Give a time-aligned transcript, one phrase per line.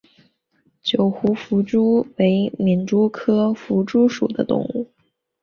[0.81, 4.91] 九湖弗蛛为皿蛛科弗蛛属的动物。